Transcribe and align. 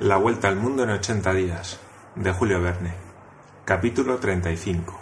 La 0.00 0.18
vuelta 0.18 0.48
al 0.48 0.56
mundo 0.56 0.82
en 0.82 0.90
80 0.90 1.32
días, 1.32 1.80
de 2.16 2.30
Julio 2.30 2.60
Verne. 2.60 2.92
Capítulo 3.64 4.18
35. 4.18 5.00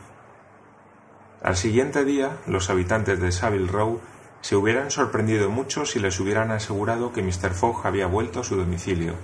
Al 1.42 1.56
siguiente 1.56 2.04
día, 2.04 2.36
los 2.46 2.70
habitantes 2.70 3.20
de 3.20 3.32
Savile 3.32 3.66
Row 3.66 4.00
se 4.40 4.54
hubieran 4.54 4.92
sorprendido 4.92 5.50
mucho 5.50 5.84
si 5.84 5.98
les 5.98 6.20
hubieran 6.20 6.52
asegurado 6.52 7.12
que 7.12 7.24
Mr. 7.24 7.50
Fogg 7.54 7.84
había 7.84 8.06
vuelto 8.06 8.38
a 8.38 8.44
su 8.44 8.54
domicilio. 8.54 9.14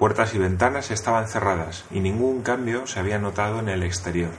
Puertas 0.00 0.34
y 0.34 0.38
ventanas 0.38 0.90
estaban 0.90 1.28
cerradas 1.28 1.84
y 1.92 2.00
ningún 2.00 2.42
cambio 2.42 2.88
se 2.88 2.98
había 2.98 3.20
notado 3.20 3.60
en 3.60 3.68
el 3.68 3.84
exterior. 3.84 4.32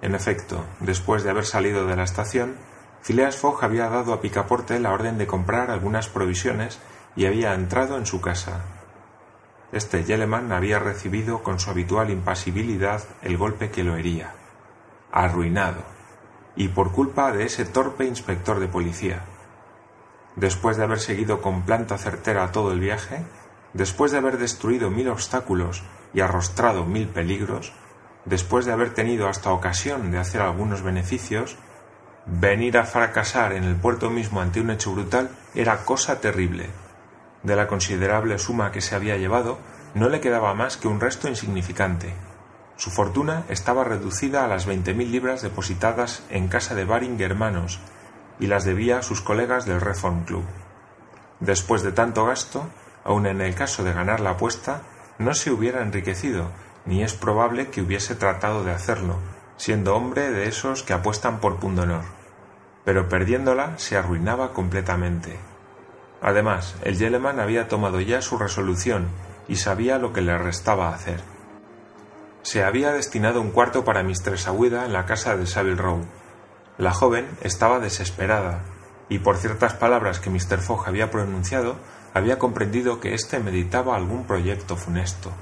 En 0.00 0.16
efecto, 0.16 0.64
después 0.80 1.22
de 1.22 1.30
haber 1.30 1.46
salido 1.46 1.86
de 1.86 1.94
la 1.94 2.02
estación, 2.02 2.56
Phileas 3.02 3.36
Fogg 3.36 3.62
había 3.62 3.88
dado 3.88 4.14
a 4.14 4.20
Picaporte 4.20 4.80
la 4.80 4.90
orden 4.90 5.16
de 5.16 5.28
comprar 5.28 5.70
algunas 5.70 6.08
provisiones 6.08 6.80
y 7.14 7.26
había 7.26 7.54
entrado 7.54 7.96
en 7.98 8.06
su 8.06 8.20
casa. 8.20 8.81
Este 9.72 10.04
Yeleman 10.04 10.52
había 10.52 10.78
recibido 10.78 11.42
con 11.42 11.58
su 11.58 11.70
habitual 11.70 12.10
impasibilidad 12.10 13.02
el 13.22 13.38
golpe 13.38 13.70
que 13.70 13.82
lo 13.82 13.96
hería. 13.96 14.34
Arruinado. 15.10 15.82
Y 16.56 16.68
por 16.68 16.92
culpa 16.92 17.32
de 17.32 17.46
ese 17.46 17.64
torpe 17.64 18.04
inspector 18.04 18.60
de 18.60 18.68
policía. 18.68 19.24
Después 20.36 20.76
de 20.76 20.84
haber 20.84 21.00
seguido 21.00 21.40
con 21.40 21.62
planta 21.62 21.96
certera 21.96 22.52
todo 22.52 22.70
el 22.72 22.80
viaje, 22.80 23.24
después 23.72 24.12
de 24.12 24.18
haber 24.18 24.36
destruido 24.36 24.90
mil 24.90 25.08
obstáculos 25.08 25.82
y 26.12 26.20
arrostrado 26.20 26.84
mil 26.84 27.08
peligros, 27.08 27.72
después 28.26 28.66
de 28.66 28.72
haber 28.72 28.92
tenido 28.92 29.26
hasta 29.26 29.52
ocasión 29.52 30.10
de 30.10 30.18
hacer 30.18 30.42
algunos 30.42 30.82
beneficios, 30.82 31.56
venir 32.26 32.76
a 32.76 32.84
fracasar 32.84 33.54
en 33.54 33.64
el 33.64 33.76
puerto 33.76 34.10
mismo 34.10 34.42
ante 34.42 34.60
un 34.60 34.70
hecho 34.70 34.92
brutal 34.92 35.30
era 35.54 35.86
cosa 35.86 36.20
terrible 36.20 36.68
de 37.42 37.56
la 37.56 37.66
considerable 37.66 38.38
suma 38.38 38.72
que 38.72 38.80
se 38.80 38.94
había 38.94 39.16
llevado, 39.16 39.58
no 39.94 40.08
le 40.08 40.20
quedaba 40.20 40.54
más 40.54 40.76
que 40.76 40.88
un 40.88 41.00
resto 41.00 41.28
insignificante. 41.28 42.14
Su 42.76 42.90
fortuna 42.90 43.44
estaba 43.48 43.84
reducida 43.84 44.44
a 44.44 44.48
las 44.48 44.66
veinte 44.66 44.94
mil 44.94 45.12
libras 45.12 45.42
depositadas 45.42 46.22
en 46.30 46.48
casa 46.48 46.74
de 46.74 46.84
Baring 46.84 47.20
hermanos 47.20 47.80
y 48.40 48.46
las 48.46 48.64
debía 48.64 48.98
a 48.98 49.02
sus 49.02 49.20
colegas 49.20 49.66
del 49.66 49.80
Reform 49.80 50.24
Club. 50.24 50.44
Después 51.40 51.82
de 51.82 51.92
tanto 51.92 52.24
gasto, 52.24 52.66
aun 53.04 53.26
en 53.26 53.40
el 53.40 53.54
caso 53.54 53.84
de 53.84 53.92
ganar 53.92 54.20
la 54.20 54.30
apuesta, 54.30 54.82
no 55.18 55.34
se 55.34 55.50
hubiera 55.50 55.82
enriquecido, 55.82 56.50
ni 56.86 57.02
es 57.02 57.14
probable 57.14 57.68
que 57.68 57.82
hubiese 57.82 58.14
tratado 58.14 58.64
de 58.64 58.72
hacerlo, 58.72 59.18
siendo 59.56 59.94
hombre 59.94 60.30
de 60.30 60.48
esos 60.48 60.82
que 60.82 60.92
apuestan 60.92 61.38
por 61.40 61.56
pundonor. 61.60 62.02
Pero 62.84 63.08
perdiéndola 63.08 63.78
se 63.78 63.96
arruinaba 63.96 64.52
completamente. 64.52 65.38
Además, 66.22 66.76
el 66.84 66.96
Yeleman 66.96 67.40
había 67.40 67.66
tomado 67.66 68.00
ya 68.00 68.22
su 68.22 68.38
resolución 68.38 69.08
y 69.48 69.56
sabía 69.56 69.98
lo 69.98 70.12
que 70.12 70.20
le 70.20 70.38
restaba 70.38 70.94
hacer. 70.94 71.20
Se 72.42 72.62
había 72.62 72.92
destinado 72.92 73.40
un 73.40 73.50
cuarto 73.50 73.84
para 73.84 74.04
Mistress 74.04 74.46
Aguida 74.46 74.86
en 74.86 74.92
la 74.92 75.04
casa 75.04 75.36
de 75.36 75.46
Savile 75.46 75.76
Row. 75.76 76.04
La 76.78 76.92
joven 76.92 77.26
estaba 77.42 77.80
desesperada, 77.80 78.60
y 79.08 79.18
por 79.18 79.36
ciertas 79.36 79.74
palabras 79.74 80.20
que 80.20 80.30
Mr. 80.30 80.58
Fogg 80.58 80.86
había 80.86 81.10
pronunciado, 81.10 81.76
había 82.14 82.38
comprendido 82.38 83.00
que 83.00 83.14
éste 83.14 83.40
meditaba 83.40 83.96
algún 83.96 84.24
proyecto 84.24 84.76
funesto. 84.76 85.32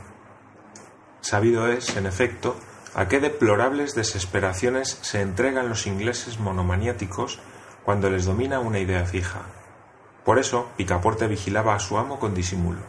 Sabido 1.20 1.68
es, 1.68 1.94
en 1.96 2.06
efecto, 2.06 2.56
a 2.94 3.06
qué 3.06 3.20
deplorables 3.20 3.94
desesperaciones 3.94 4.98
se 5.02 5.20
entregan 5.20 5.68
los 5.68 5.86
ingleses 5.86 6.40
monomaniáticos 6.40 7.38
cuando 7.84 8.08
les 8.08 8.24
domina 8.24 8.60
una 8.60 8.78
idea 8.78 9.04
fija. 9.04 9.59
Por 10.24 10.38
eso 10.38 10.68
Picaporte 10.76 11.26
vigilaba 11.26 11.75
a 11.75 11.81
su 11.81 11.98
amo 11.98 12.19
con 12.19 12.34
disimulo. 12.34 12.81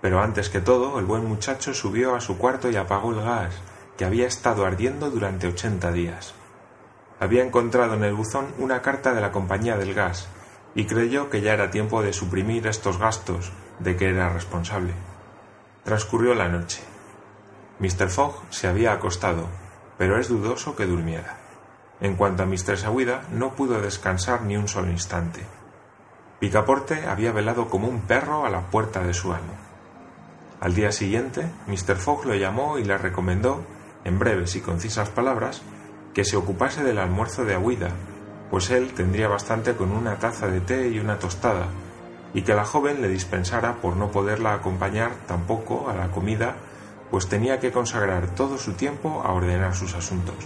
Pero 0.00 0.20
antes 0.20 0.48
que 0.48 0.60
todo, 0.60 0.98
el 0.98 1.06
buen 1.06 1.24
muchacho 1.24 1.74
subió 1.74 2.14
a 2.14 2.20
su 2.20 2.38
cuarto 2.38 2.70
y 2.70 2.76
apagó 2.76 3.12
el 3.12 3.22
gas, 3.22 3.54
que 3.96 4.04
había 4.04 4.26
estado 4.26 4.66
ardiendo 4.66 5.10
durante 5.10 5.46
ochenta 5.46 5.92
días. 5.92 6.34
Había 7.20 7.44
encontrado 7.44 7.94
en 7.94 8.04
el 8.04 8.14
buzón 8.14 8.46
una 8.58 8.82
carta 8.82 9.14
de 9.14 9.20
la 9.20 9.32
compañía 9.32 9.76
del 9.76 9.94
gas, 9.94 10.28
y 10.74 10.86
creyó 10.86 11.30
que 11.30 11.40
ya 11.40 11.54
era 11.54 11.70
tiempo 11.70 12.02
de 12.02 12.12
suprimir 12.12 12.66
estos 12.66 12.98
gastos 12.98 13.52
de 13.78 13.96
que 13.96 14.08
era 14.08 14.28
responsable. 14.28 14.92
Transcurrió 15.84 16.34
la 16.34 16.48
noche. 16.48 16.82
Mr. 17.78 18.08
Fogg 18.08 18.42
se 18.50 18.68
había 18.68 18.92
acostado, 18.92 19.46
pero 19.98 20.18
es 20.18 20.28
dudoso 20.28 20.76
que 20.76 20.86
durmiera. 20.86 21.38
En 22.00 22.16
cuanto 22.16 22.42
a 22.42 22.46
Mistress 22.46 22.84
Aguida, 22.84 23.22
no 23.30 23.54
pudo 23.54 23.80
descansar 23.80 24.42
ni 24.42 24.56
un 24.56 24.68
solo 24.68 24.90
instante. 24.90 25.46
Picaporte 26.40 27.06
había 27.06 27.32
velado 27.32 27.68
como 27.68 27.88
un 27.88 28.00
perro 28.00 28.44
a 28.44 28.50
la 28.50 28.62
puerta 28.62 29.02
de 29.02 29.14
su 29.14 29.32
amo. 29.32 29.54
Al 30.60 30.74
día 30.74 30.92
siguiente, 30.92 31.46
Mr. 31.66 31.96
Fogg 31.96 32.26
lo 32.26 32.34
llamó 32.34 32.78
y 32.78 32.84
le 32.84 32.98
recomendó, 32.98 33.62
en 34.04 34.18
breves 34.18 34.56
y 34.56 34.60
concisas 34.60 35.08
palabras, 35.08 35.62
que 36.12 36.24
se 36.24 36.36
ocupase 36.36 36.82
del 36.82 36.98
almuerzo 36.98 37.44
de 37.44 37.54
Aguida, 37.54 37.90
pues 38.50 38.70
él 38.70 38.92
tendría 38.94 39.28
bastante 39.28 39.74
con 39.74 39.92
una 39.92 40.18
taza 40.18 40.48
de 40.48 40.60
té 40.60 40.88
y 40.88 40.98
una 40.98 41.18
tostada, 41.18 41.66
y 42.34 42.42
que 42.42 42.54
la 42.54 42.64
joven 42.64 43.00
le 43.00 43.08
dispensara 43.08 43.76
por 43.80 43.96
no 43.96 44.10
poderla 44.10 44.54
acompañar 44.54 45.12
tampoco 45.26 45.88
a 45.88 45.94
la 45.94 46.10
comida, 46.10 46.56
pues 47.10 47.28
tenía 47.28 47.60
que 47.60 47.72
consagrar 47.72 48.34
todo 48.34 48.58
su 48.58 48.72
tiempo 48.72 49.22
a 49.24 49.32
ordenar 49.32 49.74
sus 49.74 49.94
asuntos. 49.94 50.36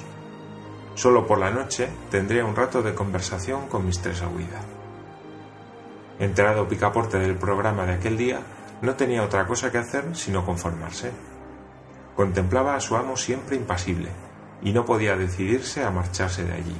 Solo 0.94 1.26
por 1.26 1.38
la 1.38 1.50
noche 1.50 1.88
tendría 2.10 2.44
un 2.44 2.56
rato 2.56 2.82
de 2.82 2.94
conversación 2.94 3.68
con 3.68 3.86
Mistress 3.86 4.22
Aguida. 4.22 4.77
Enterado 6.18 6.66
Picaporte 6.66 7.18
del 7.18 7.36
programa 7.36 7.86
de 7.86 7.94
aquel 7.94 8.16
día, 8.16 8.40
no 8.82 8.94
tenía 8.94 9.22
otra 9.22 9.46
cosa 9.46 9.70
que 9.70 9.78
hacer 9.78 10.16
sino 10.16 10.44
conformarse. 10.44 11.12
Contemplaba 12.16 12.74
a 12.74 12.80
su 12.80 12.96
amo 12.96 13.16
siempre 13.16 13.56
impasible, 13.56 14.10
y 14.62 14.72
no 14.72 14.84
podía 14.84 15.16
decidirse 15.16 15.84
a 15.84 15.90
marcharse 15.90 16.44
de 16.44 16.54
allí. 16.54 16.76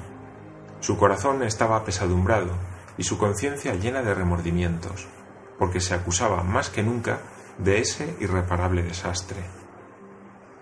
Su 0.80 0.96
corazón 0.98 1.42
estaba 1.42 1.76
apesadumbrado 1.76 2.52
y 2.96 3.04
su 3.04 3.18
conciencia 3.18 3.74
llena 3.74 4.02
de 4.02 4.14
remordimientos, 4.14 5.06
porque 5.58 5.80
se 5.80 5.94
acusaba 5.94 6.42
más 6.42 6.70
que 6.70 6.82
nunca 6.82 7.20
de 7.58 7.80
ese 7.80 8.16
irreparable 8.20 8.82
desastre. 8.82 9.38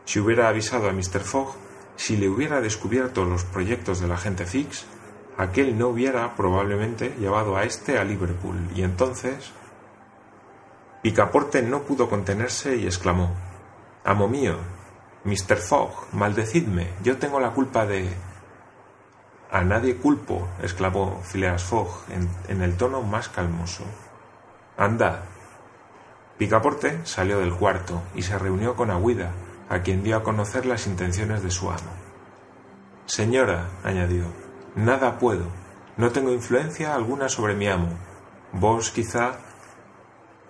Si 0.05 0.21
hubiera 0.21 0.49
avisado 0.49 0.89
a 0.89 0.93
Mr. 0.93 1.21
Fogg, 1.21 1.55
si 1.97 2.17
le 2.17 2.29
hubiera 2.29 2.61
descubierto 2.61 3.25
los 3.25 3.45
proyectos 3.45 4.01
del 4.01 4.13
agente 4.13 4.45
Fix, 4.45 4.87
aquel 5.37 5.79
no 5.79 5.89
hubiera 5.89 6.35
probablemente 6.35 7.15
llevado 7.19 7.57
a 7.57 7.65
éste 7.65 7.99
a 7.99 8.05
Liverpool 8.05 8.69
y 8.75 8.83
entonces. 8.83 9.53
Picaporte 11.03 11.63
no 11.63 11.83
pudo 11.83 12.09
contenerse 12.09 12.77
y 12.77 12.87
exclamó 12.87 13.31
Amo 14.05 14.29
mío, 14.29 14.57
Mr. 15.25 15.57
Fogg, 15.57 15.91
maldecidme, 16.13 16.91
yo 17.03 17.19
tengo 17.19 17.41
la 17.41 17.51
culpa 17.51 17.85
de. 17.87 18.09
A 19.51 19.63
nadie 19.65 19.97
culpo, 19.97 20.49
exclamó 20.63 21.21
Phileas 21.25 21.65
Fogg 21.65 22.05
en, 22.49 22.63
el 22.63 22.77
tono 22.77 23.03
más 23.03 23.29
calmoso. 23.29 23.83
Anda. 24.77 25.25
Picaporte 26.39 27.01
salió 27.05 27.41
del 27.41 27.55
cuarto 27.55 28.03
y 28.15 28.23
se 28.23 28.39
reunió 28.39 28.77
con 28.77 28.93
Aguida, 28.93 29.33
a 29.69 29.81
quien 29.81 30.05
dio 30.05 30.17
a 30.17 30.23
conocer 30.23 30.67
las 30.67 30.87
intenciones 30.87 31.43
de 31.43 31.51
su 31.51 31.71
amo. 31.71 31.91
Señora, 33.07 33.71
añadió, 33.83 34.27
Nada 34.77 35.19
puedo. 35.19 35.47
No 35.97 36.11
tengo 36.11 36.31
influencia 36.31 36.95
alguna 36.95 37.31
sobre 37.31 37.55
mi 37.55 37.67
amo. 37.67 37.89
Vos 38.53 38.91
quizá. 38.91 39.39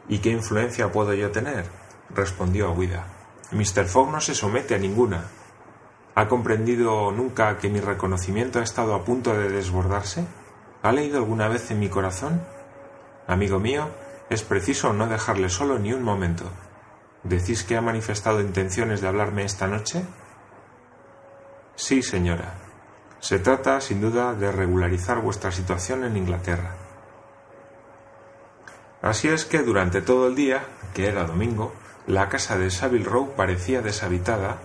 ¿Y 0.08 0.18
qué 0.18 0.30
influencia 0.30 0.90
puedo 0.90 1.14
yo 1.14 1.30
tener? 1.30 1.66
respondió 2.10 2.72
Aguida. 2.72 3.06
Mr. 3.52 3.86
Fogg 3.86 4.10
no 4.10 4.20
se 4.20 4.34
somete 4.34 4.74
a 4.74 4.78
ninguna. 4.78 5.28
¿Ha 6.16 6.26
comprendido 6.26 7.12
nunca 7.12 7.56
que 7.58 7.68
mi 7.68 7.78
reconocimiento 7.78 8.58
ha 8.58 8.64
estado 8.64 8.96
a 8.96 9.04
punto 9.04 9.32
de 9.32 9.48
desbordarse? 9.48 10.24
¿Ha 10.82 10.90
leído 10.90 11.18
alguna 11.18 11.46
vez 11.46 11.70
en 11.70 11.78
mi 11.78 11.88
corazón? 11.88 12.42
Amigo 13.28 13.60
mío, 13.60 13.90
es 14.28 14.42
preciso 14.42 14.92
no 14.92 15.06
dejarle 15.06 15.50
solo 15.50 15.78
ni 15.78 15.92
un 15.92 16.02
momento. 16.02 16.44
¿Decís 17.22 17.62
que 17.62 17.76
ha 17.76 17.80
manifestado 17.80 18.40
intenciones 18.40 19.00
de 19.00 19.06
hablarme 19.06 19.44
esta 19.44 19.68
noche? 19.68 20.04
Sí, 21.76 22.02
señora, 22.02 22.65
se 23.20 23.38
trata, 23.38 23.80
sin 23.80 24.00
duda, 24.00 24.34
de 24.34 24.52
regularizar 24.52 25.20
vuestra 25.20 25.50
situación 25.50 26.04
en 26.04 26.16
Inglaterra. 26.16 26.74
Así 29.02 29.28
es 29.28 29.44
que 29.44 29.62
durante 29.62 30.02
todo 30.02 30.28
el 30.28 30.34
día, 30.34 30.64
que 30.94 31.06
era 31.08 31.24
domingo, 31.24 31.72
la 32.06 32.28
casa 32.28 32.58
de 32.58 32.70
Savile 32.70 33.04
Row 33.04 33.34
parecía 33.36 33.82
deshabitada 33.82 34.58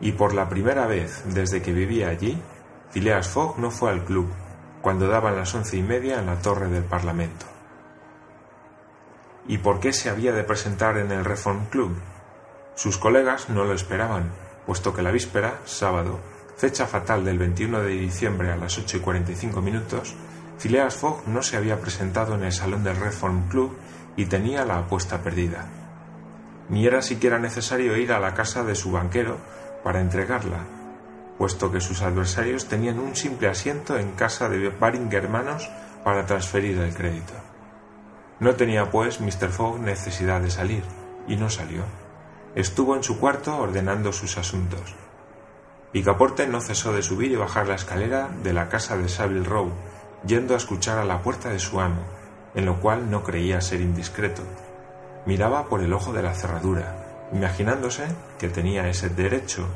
y 0.00 0.12
por 0.12 0.34
la 0.34 0.48
primera 0.48 0.86
vez 0.86 1.22
desde 1.26 1.62
que 1.62 1.72
vivía 1.72 2.08
allí, 2.08 2.40
Phileas 2.90 3.28
Fogg 3.28 3.58
no 3.58 3.70
fue 3.70 3.90
al 3.90 4.04
club 4.04 4.28
cuando 4.82 5.08
daban 5.08 5.36
las 5.36 5.54
once 5.54 5.76
y 5.76 5.82
media 5.82 6.18
en 6.18 6.26
la 6.26 6.40
torre 6.40 6.68
del 6.68 6.84
Parlamento. 6.84 7.46
¿Y 9.46 9.58
por 9.58 9.80
qué 9.80 9.92
se 9.92 10.10
había 10.10 10.32
de 10.32 10.44
presentar 10.44 10.98
en 10.98 11.10
el 11.10 11.24
Reform 11.24 11.66
Club? 11.66 11.96
Sus 12.74 12.98
colegas 12.98 13.48
no 13.48 13.64
lo 13.64 13.74
esperaban, 13.74 14.30
puesto 14.66 14.94
que 14.94 15.02
la 15.02 15.10
víspera, 15.10 15.58
sábado, 15.64 16.20
fecha 16.58 16.88
fatal 16.88 17.24
del 17.24 17.38
21 17.38 17.82
de 17.82 17.90
diciembre 17.90 18.50
a 18.50 18.56
las 18.56 18.76
8 18.78 18.96
y 18.96 19.00
45 19.00 19.62
minutos, 19.62 20.16
Phileas 20.58 20.96
Fogg 20.96 21.28
no 21.28 21.40
se 21.40 21.56
había 21.56 21.80
presentado 21.80 22.34
en 22.34 22.42
el 22.42 22.52
salón 22.52 22.82
del 22.82 22.96
Reform 22.96 23.48
Club 23.48 23.78
y 24.16 24.26
tenía 24.26 24.64
la 24.64 24.78
apuesta 24.78 25.22
perdida. 25.22 25.66
ni 26.68 26.84
era 26.84 27.00
siquiera 27.00 27.38
necesario 27.38 27.96
ir 27.96 28.12
a 28.12 28.18
la 28.18 28.34
casa 28.34 28.64
de 28.64 28.74
su 28.74 28.90
banquero 28.90 29.38
para 29.84 30.00
entregarla, 30.00 30.66
puesto 31.38 31.70
que 31.70 31.80
sus 31.80 32.02
adversarios 32.02 32.66
tenían 32.66 32.98
un 32.98 33.14
simple 33.14 33.48
asiento 33.48 33.96
en 33.96 34.10
casa 34.12 34.48
de 34.48 34.68
Baring 34.68 35.10
hermanos 35.12 35.70
para 36.02 36.26
transferir 36.26 36.76
el 36.78 36.92
crédito. 36.92 37.34
No 38.40 38.56
tenía, 38.56 38.90
pues, 38.90 39.20
Mr. 39.20 39.48
Fogg 39.48 39.78
necesidad 39.78 40.40
de 40.40 40.50
salir, 40.50 40.82
y 41.28 41.36
no 41.36 41.48
salió. 41.48 41.84
Estuvo 42.56 42.96
en 42.96 43.04
su 43.04 43.18
cuarto 43.18 43.56
ordenando 43.56 44.12
sus 44.12 44.36
asuntos. 44.36 44.94
Picaporte 45.92 46.46
no 46.46 46.60
cesó 46.60 46.92
de 46.92 47.02
subir 47.02 47.32
y 47.32 47.36
bajar 47.36 47.66
la 47.66 47.74
escalera 47.74 48.28
de 48.42 48.52
la 48.52 48.68
casa 48.68 48.98
de 48.98 49.08
Savile 49.08 49.44
Row, 49.44 49.70
yendo 50.26 50.52
a 50.52 50.58
escuchar 50.58 50.98
a 50.98 51.04
la 51.04 51.22
puerta 51.22 51.48
de 51.48 51.58
su 51.58 51.80
amo, 51.80 52.02
en 52.54 52.66
lo 52.66 52.78
cual 52.78 53.10
no 53.10 53.22
creía 53.22 53.62
ser 53.62 53.80
indiscreto. 53.80 54.42
Miraba 55.24 55.66
por 55.66 55.80
el 55.80 55.94
ojo 55.94 56.12
de 56.12 56.22
la 56.22 56.34
cerradura, 56.34 57.28
imaginándose 57.32 58.04
que 58.38 58.48
tenía 58.50 58.88
ese 58.88 59.08
derecho, 59.08 59.66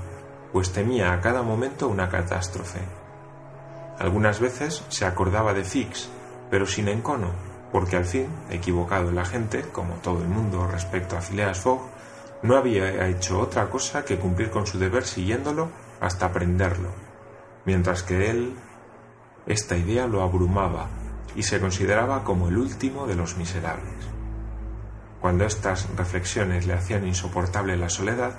pues 0.52 0.72
temía 0.72 1.14
a 1.14 1.20
cada 1.22 1.42
momento 1.42 1.88
una 1.88 2.10
catástrofe. 2.10 2.80
Algunas 3.98 4.38
veces 4.38 4.84
se 4.88 5.06
acordaba 5.06 5.54
de 5.54 5.64
Fix, 5.64 6.10
pero 6.50 6.66
sin 6.66 6.88
encono, 6.88 7.30
porque 7.72 7.96
al 7.96 8.04
fin, 8.04 8.26
equivocado 8.50 9.08
el 9.08 9.18
agente, 9.18 9.62
como 9.72 9.94
todo 9.94 10.20
el 10.20 10.28
mundo 10.28 10.66
respecto 10.66 11.16
a 11.16 11.22
Phileas 11.22 11.58
Fogg, 11.58 11.80
no 12.42 12.58
había 12.58 13.06
hecho 13.06 13.40
otra 13.40 13.70
cosa 13.70 14.04
que 14.04 14.18
cumplir 14.18 14.50
con 14.50 14.66
su 14.66 14.78
deber 14.78 15.06
siguiéndolo 15.06 15.70
hasta 16.02 16.32
prenderlo, 16.32 16.88
mientras 17.64 18.02
que 18.02 18.28
él 18.28 18.56
esta 19.46 19.76
idea 19.76 20.06
lo 20.06 20.22
abrumaba 20.22 20.88
y 21.36 21.44
se 21.44 21.60
consideraba 21.60 22.24
como 22.24 22.48
el 22.48 22.58
último 22.58 23.06
de 23.06 23.14
los 23.14 23.36
miserables. 23.36 23.94
Cuando 25.20 25.44
estas 25.44 25.88
reflexiones 25.96 26.66
le 26.66 26.74
hacían 26.74 27.06
insoportable 27.06 27.76
la 27.76 27.88
soledad, 27.88 28.34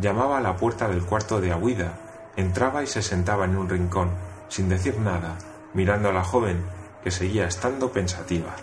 llamaba 0.00 0.38
a 0.38 0.40
la 0.40 0.56
puerta 0.56 0.88
del 0.88 1.04
cuarto 1.04 1.40
de 1.40 1.52
Aguida, 1.52 2.32
entraba 2.36 2.82
y 2.82 2.88
se 2.88 3.00
sentaba 3.00 3.44
en 3.44 3.56
un 3.56 3.68
rincón, 3.68 4.10
sin 4.48 4.68
decir 4.68 4.98
nada, 4.98 5.38
mirando 5.72 6.08
a 6.08 6.12
la 6.12 6.24
joven, 6.24 6.64
que 7.04 7.12
seguía 7.12 7.46
estando 7.46 7.92
pensativa. 7.92 8.56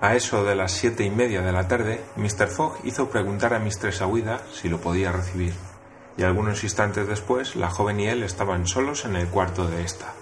A 0.00 0.14
eso 0.14 0.44
de 0.44 0.54
las 0.54 0.72
siete 0.72 1.04
y 1.04 1.10
media 1.10 1.42
de 1.42 1.52
la 1.52 1.68
tarde, 1.68 2.02
Mr. 2.16 2.48
Fogg 2.48 2.78
hizo 2.84 3.10
preguntar 3.10 3.52
a 3.52 3.58
Mistress 3.58 4.00
Aguida 4.00 4.40
si 4.52 4.70
lo 4.70 4.80
podía 4.80 5.12
recibir, 5.12 5.52
y 6.16 6.22
algunos 6.22 6.62
instantes 6.64 7.08
después 7.08 7.56
la 7.56 7.70
joven 7.70 8.00
y 8.00 8.06
él 8.06 8.22
estaban 8.22 8.66
solos 8.66 9.04
en 9.04 9.16
el 9.16 9.28
cuarto 9.28 9.66
de 9.66 9.82
ésta. 9.82 10.12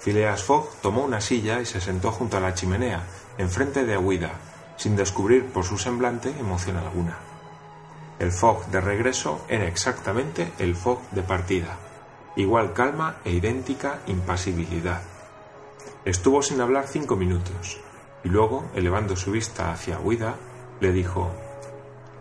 Phileas 0.00 0.42
Fogg 0.42 0.68
tomó 0.82 1.04
una 1.04 1.20
silla 1.20 1.60
y 1.60 1.66
se 1.66 1.80
sentó 1.80 2.10
junto 2.10 2.36
a 2.36 2.40
la 2.40 2.54
chimenea, 2.54 3.04
enfrente 3.38 3.84
de 3.84 3.94
Aguida, 3.94 4.32
sin 4.76 4.96
descubrir 4.96 5.46
por 5.46 5.64
su 5.64 5.78
semblante 5.78 6.30
emoción 6.40 6.76
alguna. 6.76 7.18
El 8.18 8.32
Fogg 8.32 8.66
de 8.66 8.80
regreso 8.80 9.44
era 9.48 9.66
exactamente 9.66 10.52
el 10.58 10.74
Fogg 10.74 11.00
de 11.12 11.22
partida, 11.22 11.76
igual 12.36 12.72
calma 12.72 13.16
e 13.24 13.32
idéntica 13.32 14.00
impasibilidad. 14.06 15.02
Estuvo 16.04 16.42
sin 16.42 16.60
hablar 16.60 16.86
cinco 16.88 17.14
minutos, 17.16 17.80
y 18.24 18.28
luego, 18.28 18.70
elevando 18.74 19.16
su 19.16 19.30
vista 19.30 19.72
hacia 19.72 19.96
Aguida, 19.96 20.34
le 20.80 20.92
dijo 20.92 21.30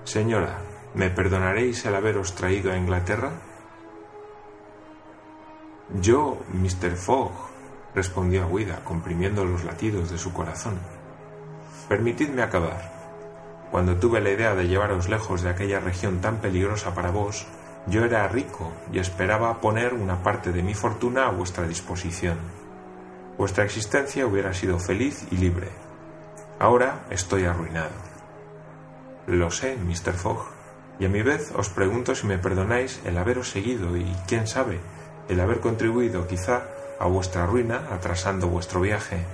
Señora, 0.04 0.60
¿me 0.94 1.10
perdonaréis 1.10 1.86
el 1.86 1.96
haberos 1.96 2.36
traído 2.36 2.72
a 2.72 2.78
Inglaterra? 2.78 3.32
Yo, 6.00 6.38
Mr. 6.54 6.96
Fogg, 6.96 7.32
respondió 7.94 8.46
Aguida, 8.46 8.82
comprimiendo 8.84 9.44
los 9.44 9.64
latidos 9.64 10.10
de 10.10 10.18
su 10.18 10.32
corazón. 10.32 10.80
Permitidme 11.90 12.42
acabar. 12.42 12.92
Cuando 13.72 13.98
tuve 13.98 14.22
la 14.22 14.32
idea 14.32 14.56
de 14.56 14.68
llevaros 14.68 15.10
lejos 15.10 15.42
de 15.42 15.50
aquella 15.50 15.80
región 15.80 16.22
tan 16.22 16.38
peligrosa 16.38 16.94
para 16.94 17.12
vos, 17.12 17.46
yo 17.88 18.06
era 18.06 18.28
rico 18.28 18.72
y 18.94 19.00
esperaba 19.00 19.60
poner 19.60 19.94
una 19.94 20.22
parte 20.24 20.52
de 20.52 20.64
mi 20.64 20.74
fortuna 20.74 21.28
a 21.28 21.32
vuestra 21.32 21.68
disposición. 21.68 22.38
Vuestra 23.38 23.64
existencia 23.64 24.26
hubiera 24.26 24.54
sido 24.54 24.78
feliz 24.78 25.26
y 25.32 25.38
libre. 25.38 25.70
Ahora 26.60 27.06
estoy 27.10 27.46
arruinado. 27.46 27.90
Lo 29.28 29.50
sé, 29.50 29.78
Mr. 29.78 30.14
Fogg, 30.14 30.46
y 31.02 31.06
a 31.06 31.10
mi 31.10 31.24
vez 31.24 31.52
os 31.58 31.70
pregunto 31.70 32.14
si 32.14 32.28
me 32.28 32.38
perdonáis 32.38 33.02
el 33.06 33.18
haberos 33.18 33.50
seguido 33.50 33.98
y, 33.98 34.06
quién 34.28 34.46
sabe, 34.46 34.80
el 35.30 35.40
haber 35.40 35.60
contribuido 35.60 36.28
quizá 36.28 36.62
a 37.00 37.08
vuestra 37.08 37.48
ruina 37.48 37.88
atrasando 37.90 38.48
vuestro 38.48 38.82
viaje. 38.82 39.26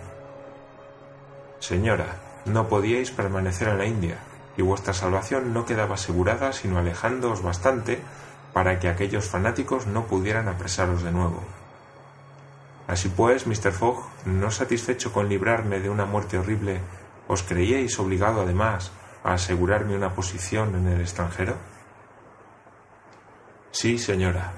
Señora, 1.60 2.16
no 2.46 2.70
podíais 2.70 3.12
permanecer 3.12 3.68
en 3.68 3.78
la 3.80 3.86
India, 3.86 4.18
y 4.56 4.62
vuestra 4.62 4.94
salvación 4.94 5.54
no 5.54 5.66
quedaba 5.66 5.96
asegurada 5.96 6.54
sino 6.54 6.80
alejándoos 6.80 7.44
bastante 7.44 8.00
para 8.54 8.80
que 8.80 8.88
aquellos 8.88 9.28
fanáticos 9.28 9.88
no 9.88 10.06
pudieran 10.06 10.48
apresaros 10.48 11.04
de 11.04 11.12
nuevo. 11.12 11.44
Así 12.88 13.10
pues, 13.10 13.46
Mr. 13.46 13.74
Fogg, 13.74 14.08
no 14.24 14.52
satisfecho 14.52 15.12
con 15.12 15.28
librarme 15.28 15.82
de 15.82 15.90
una 15.90 16.06
muerte 16.06 16.38
horrible, 16.38 16.80
¿os 17.28 17.44
creíais 17.44 18.00
obligado 18.00 18.40
además 18.40 18.94
a 19.28 19.34
asegurarme 19.34 19.96
una 19.96 20.14
posición 20.14 20.76
en 20.76 20.88
el 20.88 21.02
extranjero? 21.02 21.56
Sí, 23.72 23.98
señora, 23.98 24.54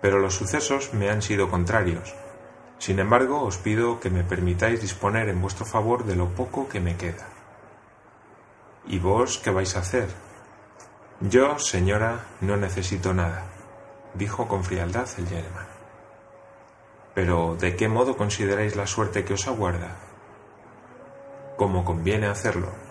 pero 0.00 0.18
los 0.18 0.34
sucesos 0.34 0.92
me 0.92 1.08
han 1.08 1.22
sido 1.22 1.48
contrarios, 1.48 2.14
sin 2.78 2.98
embargo, 2.98 3.42
os 3.42 3.56
pido 3.56 3.98
que 3.98 4.10
me 4.10 4.24
permitáis 4.24 4.80
disponer 4.80 5.28
en 5.28 5.40
vuestro 5.40 5.64
favor 5.64 6.04
de 6.04 6.16
lo 6.16 6.28
poco 6.34 6.68
que 6.68 6.80
me 6.80 6.96
queda. 6.96 7.26
¿Y 8.86 8.98
vos 8.98 9.38
qué 9.38 9.50
vais 9.50 9.74
a 9.76 9.78
hacer? 9.78 10.08
Yo, 11.20 11.58
señora, 11.58 12.26
no 12.42 12.58
necesito 12.58 13.14
nada, 13.14 13.46
dijo 14.12 14.46
con 14.48 14.64
frialdad 14.64 15.08
el 15.16 15.28
gentleman. 15.28 15.66
Pero, 17.14 17.56
¿de 17.56 17.76
qué 17.76 17.88
modo 17.88 18.16
consideráis 18.16 18.76
la 18.76 18.86
suerte 18.86 19.24
que 19.24 19.34
os 19.34 19.46
aguarda? 19.46 19.96
Como 21.56 21.84
conviene 21.84 22.26
hacerlo. 22.26 22.83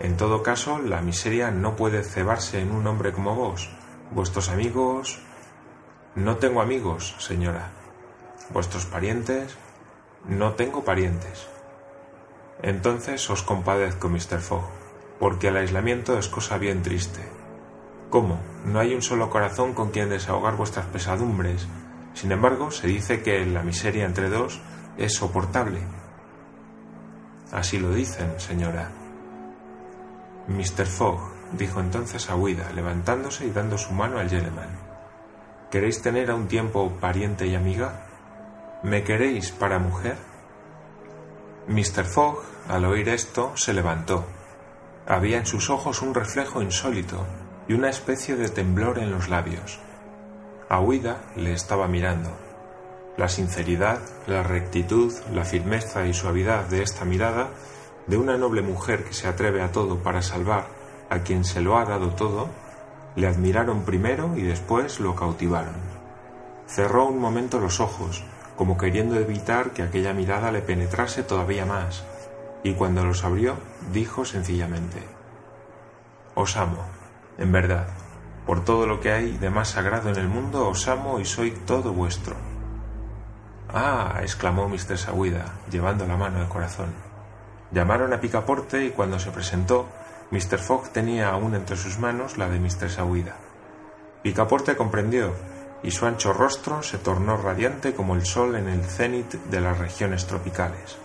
En 0.00 0.16
todo 0.16 0.42
caso, 0.42 0.78
la 0.78 1.02
miseria 1.02 1.50
no 1.50 1.76
puede 1.76 2.02
cebarse 2.02 2.60
en 2.60 2.72
un 2.72 2.86
hombre 2.86 3.12
como 3.12 3.34
vos. 3.34 3.70
Vuestros 4.10 4.48
amigos... 4.48 5.20
No 6.16 6.38
tengo 6.38 6.60
amigos, 6.60 7.14
señora, 7.20 7.70
vuestros 8.52 8.84
parientes. 8.84 9.56
No 10.28 10.54
tengo 10.54 10.82
parientes. 10.82 11.46
Entonces 12.62 13.30
os 13.30 13.42
compadezco, 13.42 14.08
Mr. 14.08 14.40
Fogg, 14.40 14.64
porque 15.20 15.48
el 15.48 15.56
aislamiento 15.56 16.18
es 16.18 16.28
cosa 16.28 16.58
bien 16.58 16.82
triste. 16.82 17.20
¿Cómo? 18.10 18.40
No 18.66 18.80
hay 18.80 18.92
un 18.94 19.02
solo 19.02 19.30
corazón 19.30 19.72
con 19.72 19.90
quien 19.90 20.08
desahogar 20.08 20.56
vuestras 20.56 20.86
pesadumbres. 20.86 21.68
Sin 22.14 22.32
embargo, 22.32 22.72
se 22.72 22.88
dice 22.88 23.22
que 23.22 23.46
la 23.46 23.62
miseria 23.62 24.04
entre 24.04 24.28
dos 24.28 24.60
es 24.98 25.14
soportable. 25.14 25.80
Así 27.52 27.78
lo 27.78 27.92
dicen, 27.92 28.34
señora. 28.38 28.99
Mr. 30.48 30.86
Fogg, 30.86 31.20
dijo 31.52 31.80
entonces 31.80 32.30
a 32.30 32.36
Huida, 32.36 32.70
levantándose 32.72 33.46
y 33.46 33.50
dando 33.50 33.78
su 33.78 33.92
mano 33.92 34.18
al 34.18 34.28
gentleman. 34.28 34.68
¿Queréis 35.70 36.02
tener 36.02 36.30
a 36.30 36.34
un 36.34 36.48
tiempo 36.48 36.90
pariente 37.00 37.46
y 37.46 37.54
amiga? 37.54 38.06
¿Me 38.82 39.04
queréis 39.04 39.52
para 39.52 39.78
mujer? 39.78 40.16
Mr. 41.68 42.04
Fogg, 42.04 42.42
al 42.68 42.84
oír 42.84 43.08
esto, 43.08 43.56
se 43.56 43.72
levantó. 43.72 44.24
Había 45.06 45.38
en 45.38 45.46
sus 45.46 45.70
ojos 45.70 46.02
un 46.02 46.14
reflejo 46.14 46.62
insólito 46.62 47.26
y 47.68 47.74
una 47.74 47.88
especie 47.88 48.36
de 48.36 48.48
temblor 48.48 48.98
en 48.98 49.12
los 49.12 49.28
labios. 49.28 49.78
Aouida 50.68 51.20
le 51.36 51.52
estaba 51.52 51.86
mirando. 51.88 52.30
La 53.16 53.28
sinceridad, 53.28 54.00
la 54.26 54.42
rectitud, 54.42 55.12
la 55.32 55.44
firmeza 55.44 56.06
y 56.06 56.14
suavidad 56.14 56.66
de 56.66 56.82
esta 56.82 57.04
mirada, 57.04 57.50
de 58.10 58.16
una 58.16 58.36
noble 58.36 58.60
mujer 58.60 59.04
que 59.04 59.12
se 59.12 59.28
atreve 59.28 59.62
a 59.62 59.70
todo 59.70 60.02
para 60.02 60.20
salvar 60.20 60.66
a 61.10 61.20
quien 61.20 61.44
se 61.44 61.60
lo 61.60 61.78
ha 61.78 61.84
dado 61.84 62.10
todo, 62.10 62.48
le 63.14 63.28
admiraron 63.28 63.82
primero 63.82 64.36
y 64.36 64.42
después 64.42 64.98
lo 64.98 65.14
cautivaron. 65.14 65.76
Cerró 66.66 67.06
un 67.06 67.20
momento 67.20 67.60
los 67.60 67.78
ojos, 67.78 68.24
como 68.56 68.76
queriendo 68.76 69.14
evitar 69.14 69.70
que 69.70 69.84
aquella 69.84 70.12
mirada 70.12 70.50
le 70.50 70.60
penetrase 70.60 71.22
todavía 71.22 71.64
más, 71.64 72.04
y 72.64 72.74
cuando 72.74 73.04
los 73.04 73.22
abrió, 73.22 73.54
dijo 73.92 74.24
sencillamente, 74.24 75.04
Os 76.34 76.56
amo, 76.56 76.84
en 77.38 77.52
verdad, 77.52 77.86
por 78.44 78.64
todo 78.64 78.88
lo 78.88 78.98
que 78.98 79.12
hay 79.12 79.38
de 79.38 79.50
más 79.50 79.68
sagrado 79.68 80.10
en 80.10 80.16
el 80.16 80.28
mundo, 80.28 80.68
os 80.68 80.88
amo 80.88 81.20
y 81.20 81.24
soy 81.24 81.52
todo 81.52 81.92
vuestro. 81.92 82.34
Ah, 83.72 84.18
exclamó 84.20 84.68
Mr. 84.68 84.98
Saguida, 84.98 85.44
llevando 85.70 86.06
la 86.08 86.16
mano 86.16 86.40
al 86.40 86.48
corazón. 86.48 87.09
Llamaron 87.72 88.12
a 88.12 88.20
Picaporte 88.20 88.84
y 88.84 88.90
cuando 88.90 89.18
se 89.18 89.30
presentó, 89.30 89.86
Mr. 90.30 90.58
Fogg 90.58 90.90
tenía 90.90 91.30
aún 91.30 91.54
entre 91.54 91.76
sus 91.76 91.98
manos 91.98 92.36
la 92.36 92.48
de 92.48 92.58
Mr. 92.58 92.90
Saguida. 92.90 93.36
Picaporte 94.22 94.76
comprendió 94.76 95.32
y 95.82 95.90
su 95.92 96.06
ancho 96.06 96.32
rostro 96.32 96.82
se 96.82 96.98
tornó 96.98 97.36
radiante 97.36 97.94
como 97.94 98.14
el 98.14 98.26
sol 98.26 98.56
en 98.56 98.68
el 98.68 98.84
cenit 98.84 99.32
de 99.32 99.60
las 99.60 99.78
regiones 99.78 100.26
tropicales. 100.26 100.98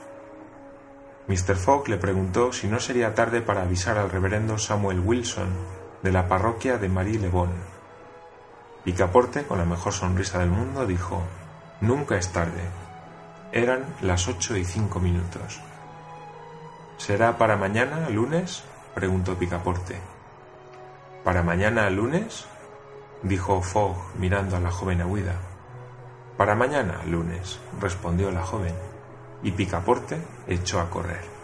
Mr. 1.27 1.55
Fogg 1.55 1.87
le 1.87 1.97
preguntó 1.97 2.51
si 2.51 2.67
no 2.67 2.79
sería 2.79 3.15
tarde 3.15 3.41
para 3.41 3.63
avisar 3.63 3.97
al 3.97 4.11
reverendo 4.11 4.57
Samuel 4.57 4.99
Wilson 4.99 5.49
de 6.03 6.11
la 6.11 6.27
parroquia 6.27 6.77
de 6.77 6.89
Marie 6.89 7.19
Le 7.19 7.29
Bon. 7.29 7.49
Picaporte, 8.83 9.43
con 9.43 9.57
la 9.57 9.65
mejor 9.65 9.93
sonrisa 9.93 10.39
del 10.39 10.51
mundo, 10.51 10.85
dijo 10.85 11.23
Nunca 11.81 12.17
es 12.17 12.29
tarde. 12.31 12.61
Eran 13.51 13.83
las 14.01 14.27
ocho 14.27 14.55
y 14.55 14.65
cinco 14.65 14.99
minutos. 14.99 15.61
¿Será 16.97 17.37
para 17.37 17.57
mañana, 17.57 18.09
lunes? 18.09 18.63
preguntó 18.93 19.35
Picaporte. 19.35 19.99
¿Para 21.23 21.43
mañana, 21.43 21.89
lunes? 21.89 22.45
dijo 23.21 23.61
Fogg 23.61 23.97
mirando 24.17 24.55
a 24.55 24.59
la 24.59 24.71
joven 24.71 25.01
huida. 25.03 25.35
Para 26.37 26.55
mañana, 26.55 27.03
lunes, 27.05 27.59
respondió 27.79 28.31
la 28.31 28.43
joven, 28.43 28.75
y 29.43 29.51
Picaporte 29.51 30.17
echó 30.47 30.79
a 30.79 30.89
correr. 30.89 31.34